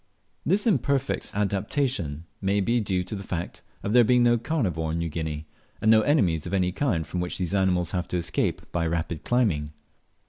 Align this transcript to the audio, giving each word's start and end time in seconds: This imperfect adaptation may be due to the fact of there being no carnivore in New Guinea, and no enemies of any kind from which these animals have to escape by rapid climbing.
This 0.43 0.65
imperfect 0.65 1.29
adaptation 1.35 2.25
may 2.41 2.59
be 2.59 2.79
due 2.81 3.03
to 3.03 3.13
the 3.15 3.21
fact 3.21 3.61
of 3.83 3.93
there 3.93 4.03
being 4.03 4.23
no 4.23 4.35
carnivore 4.35 4.93
in 4.93 4.97
New 4.97 5.09
Guinea, 5.09 5.45
and 5.79 5.91
no 5.91 6.01
enemies 6.01 6.47
of 6.47 6.55
any 6.55 6.71
kind 6.71 7.05
from 7.05 7.19
which 7.19 7.37
these 7.37 7.53
animals 7.53 7.91
have 7.91 8.07
to 8.07 8.17
escape 8.17 8.63
by 8.71 8.87
rapid 8.87 9.23
climbing. 9.23 9.73